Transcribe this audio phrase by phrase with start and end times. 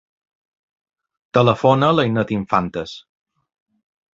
[1.39, 2.95] Telefona a l'Ainet Infantes.